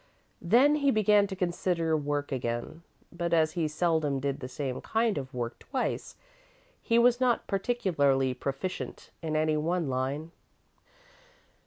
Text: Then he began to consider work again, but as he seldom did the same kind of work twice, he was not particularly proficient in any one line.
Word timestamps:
Then 0.41 0.77
he 0.77 0.89
began 0.89 1.27
to 1.27 1.35
consider 1.35 1.95
work 1.95 2.31
again, 2.31 2.81
but 3.11 3.35
as 3.35 3.51
he 3.51 3.67
seldom 3.67 4.19
did 4.19 4.39
the 4.39 4.47
same 4.47 4.81
kind 4.81 5.15
of 5.15 5.31
work 5.31 5.59
twice, 5.59 6.15
he 6.81 6.97
was 6.97 7.19
not 7.21 7.45
particularly 7.45 8.33
proficient 8.33 9.11
in 9.21 9.35
any 9.35 9.57
one 9.57 9.89
line. 9.89 10.31